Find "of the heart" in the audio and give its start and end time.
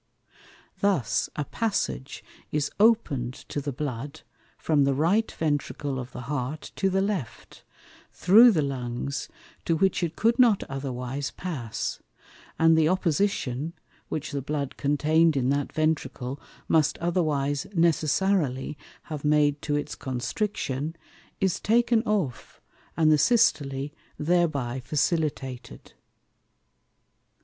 5.99-6.71